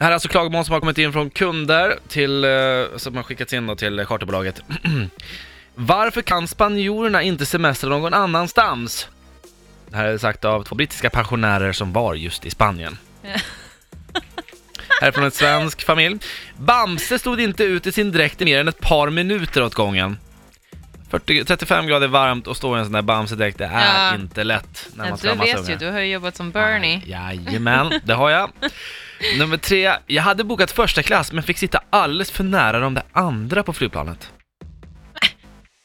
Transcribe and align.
Det 0.00 0.04
här 0.04 0.10
är 0.10 0.14
alltså 0.14 0.28
klagomål 0.28 0.64
som 0.64 0.72
har 0.72 0.80
kommit 0.80 0.98
in 0.98 1.12
från 1.12 1.30
kunder 1.30 1.98
till, 2.08 2.44
eh, 2.44 2.50
som 2.96 3.16
har 3.16 3.22
skickats 3.22 3.52
in 3.52 3.66
då 3.66 3.76
till 3.76 4.06
charterbolaget. 4.06 4.62
Varför 5.74 6.22
kan 6.22 6.48
spanjorerna 6.48 7.22
inte 7.22 7.46
semestra 7.46 7.90
någon 7.90 8.14
annanstans? 8.14 9.08
Det 9.88 9.96
här 9.96 10.04
är 10.04 10.18
sagt 10.18 10.44
av 10.44 10.64
två 10.64 10.74
brittiska 10.74 11.10
pensionärer 11.10 11.72
som 11.72 11.92
var 11.92 12.14
just 12.14 12.46
i 12.46 12.50
Spanien. 12.50 12.98
Här 15.00 15.08
är 15.08 15.12
från 15.12 15.24
en 15.24 15.30
svensk 15.30 15.82
familj. 15.82 16.18
Bamse 16.56 17.18
stod 17.18 17.40
inte 17.40 17.64
ut 17.64 17.86
i 17.86 17.92
sin 17.92 18.12
dräkt 18.12 18.42
i 18.42 18.44
mer 18.44 18.60
än 18.60 18.68
ett 18.68 18.80
par 18.80 19.10
minuter 19.10 19.62
åt 19.62 19.74
gången. 19.74 20.16
40, 21.10 21.44
35 21.44 21.86
grader 21.86 22.08
varmt 22.08 22.46
och 22.46 22.56
stå 22.56 22.76
i 22.76 22.78
en 22.78 22.84
sån 22.84 22.92
där 22.92 23.02
Bamse-dräkt, 23.02 23.58
det 23.58 23.64
är 23.66 24.08
Ja. 24.08 24.14
inte 24.14 24.44
lätt 24.44 24.88
när 24.94 25.08
man 25.08 25.18
ska 25.18 25.26
du 25.28 25.34
ha 25.34 25.36
massa 25.38 25.56
vet 25.56 25.68
ju, 25.68 25.72
ungar. 25.72 25.78
du 25.86 25.90
har 25.92 26.00
ju 26.00 26.12
jobbat 26.12 26.36
som 26.36 26.50
Bernie. 26.50 27.02
Jajamän, 27.06 28.00
det 28.04 28.14
har 28.14 28.30
jag. 28.30 28.50
Nummer 29.38 29.56
tre, 29.56 29.92
jag 30.06 30.22
hade 30.22 30.44
bokat 30.44 30.70
första 30.70 31.02
klass 31.02 31.32
men 31.32 31.42
fick 31.42 31.58
sitta 31.58 31.80
alldeles 31.90 32.30
för 32.30 32.44
nära 32.44 32.78
de 32.80 32.94
där 32.94 33.04
andra 33.12 33.62
på 33.62 33.72
flygplanet. 33.72 34.30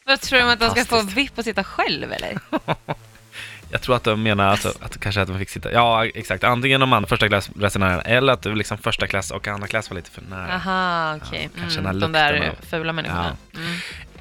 Vad 0.05 0.21
tror 0.21 0.39
du 0.39 0.51
att 0.51 0.59
de 0.59 0.69
ska 0.69 0.79
få 0.79 0.85
Fantastiskt. 0.85 1.17
vipp 1.17 1.37
och 1.37 1.43
sitta 1.43 1.63
själv 1.63 2.11
eller? 2.13 2.37
Jag 3.71 3.81
tror 3.81 3.95
att 3.95 4.03
de 4.03 4.23
menar 4.23 4.47
alltså, 4.47 4.73
att 4.81 4.99
kanske 4.99 5.21
att 5.21 5.27
de 5.27 5.39
fick 5.39 5.49
sitta, 5.49 5.71
ja 5.71 6.05
exakt, 6.05 6.43
antingen 6.43 6.79
de 6.81 6.93
andra 6.93 7.07
första 7.07 7.27
klassresenärerna 7.27 8.01
eller 8.01 8.33
att 8.33 8.41
det 8.41 8.49
var 8.49 8.55
liksom 8.55 8.77
första 8.77 9.07
klass 9.07 9.31
och 9.31 9.47
andra 9.47 9.67
klass 9.67 9.89
var 9.89 9.95
lite 9.95 10.11
för 10.11 10.21
nära. 10.21 10.53
Aha, 10.55 11.15
okej. 11.15 11.49
Kanske 11.59 11.77
den 11.81 11.85
här 11.85 11.93
mm, 11.93 12.11
de 12.11 12.19
lukten 12.19 12.41
där 12.41 12.49
av- 12.49 12.65
fula 12.69 12.93
människorna. 12.93 13.37
Mm. 13.55 13.77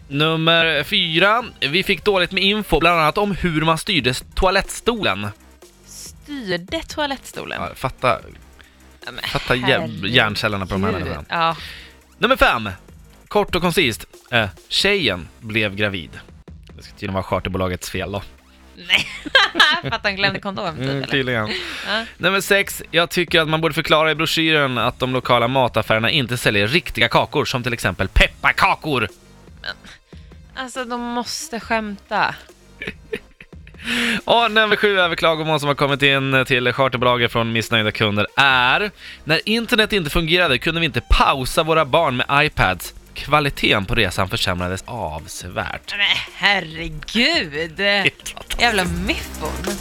Nummer 0.09 0.83
fyra, 0.83 1.45
vi 1.61 1.83
fick 1.83 2.05
dåligt 2.05 2.33
med 2.33 2.43
info, 2.43 2.81
bland 2.81 3.01
annat 3.01 3.19
om 3.19 3.31
hur 3.33 3.63
man 3.63 3.79
styrde 3.79 4.15
toalettstolen. 4.35 5.29
Styrde 5.87 6.83
toalettstolen? 6.83 7.63
Ja, 7.63 7.75
fatta, 7.75 8.19
Ja, 9.07 9.13
fatta 9.29 9.55
hjärncellerna 9.55 10.67
på 10.67 10.73
de 10.75 10.85
här 10.85 10.93
människorna. 10.93 11.25
Ja. 11.29 11.57
Nummer 12.19 12.37
fem, 12.37 12.69
kort 13.29 13.55
och 13.55 13.63
koncist, 13.63 14.05
eh, 14.31 14.49
tjejen 14.69 15.29
blev 15.41 15.75
gravid. 15.77 16.11
Det 16.77 16.83
ska 16.83 16.93
tydligen 16.93 17.15
vara 17.15 17.25
charterbolagets 17.25 17.91
fel 17.91 18.13
då. 18.13 18.23
Nej, 18.77 19.07
för 19.83 19.91
att 19.91 20.03
han 20.05 20.17
glömde 20.17 20.41
kondom 20.41 20.77
typ, 20.77 20.85
Mm, 20.85 21.05
tydligen. 21.05 21.49
Ja. 21.87 22.05
Nummer 22.19 22.41
sex, 22.41 22.83
jag 22.91 23.11
tycker 23.11 23.41
att 23.41 23.49
man 23.49 23.61
borde 23.61 23.75
förklara 23.75 24.11
i 24.11 24.15
broschyren 24.15 24.79
att 24.79 24.99
de 24.99 25.13
lokala 25.13 25.49
mataffärerna 25.49 26.11
inte 26.11 26.37
säljer 26.37 26.67
riktiga 26.67 27.09
kakor, 27.09 27.45
som 27.45 27.63
till 27.63 27.73
exempel 27.73 28.09
pepparkakor. 28.09 29.09
Alltså, 30.55 30.85
de 30.85 31.01
måste 31.01 31.61
skämta. 31.61 32.35
Och 34.25 34.51
nummer 34.51 34.77
sju 34.77 34.99
över 34.99 35.17
klagomål 35.17 35.61
som 35.61 35.69
har 35.69 35.75
kommit 35.75 36.03
in 36.03 36.45
till 36.47 36.73
charterbolaget 36.73 37.33
från 37.33 37.53
missnöjda 37.53 37.93
kunder 37.93 38.27
är 38.37 38.91
När 39.25 39.49
internet 39.49 39.93
inte 39.93 40.11
fungerade 40.11 40.59
kunde 40.59 40.81
vi 40.81 40.87
inte 40.87 41.03
pausa 41.11 41.63
våra 41.63 41.85
barn 41.85 42.17
med 42.17 42.27
iPads. 42.33 42.95
Kvaliteten 43.15 43.85
på 43.85 43.95
resan 43.95 44.29
försämrades 44.29 44.85
avsevärt. 44.87 45.95
Men 45.97 46.07
herregud! 46.35 47.81
Jävla 48.59 48.85
miffon. 48.85 49.75